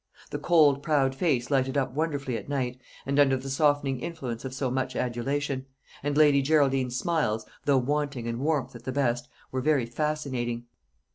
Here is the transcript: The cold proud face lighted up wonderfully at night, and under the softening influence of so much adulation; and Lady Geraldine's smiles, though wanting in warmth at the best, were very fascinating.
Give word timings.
The 0.31 0.39
cold 0.39 0.81
proud 0.81 1.13
face 1.13 1.51
lighted 1.51 1.77
up 1.77 1.93
wonderfully 1.93 2.35
at 2.35 2.49
night, 2.49 2.81
and 3.05 3.19
under 3.19 3.37
the 3.37 3.51
softening 3.51 3.99
influence 3.99 4.43
of 4.43 4.51
so 4.51 4.71
much 4.71 4.95
adulation; 4.95 5.67
and 6.01 6.17
Lady 6.17 6.41
Geraldine's 6.41 6.97
smiles, 6.97 7.45
though 7.65 7.77
wanting 7.77 8.25
in 8.25 8.39
warmth 8.39 8.75
at 8.75 8.83
the 8.85 8.91
best, 8.91 9.29
were 9.51 9.61
very 9.61 9.85
fascinating. 9.85 10.65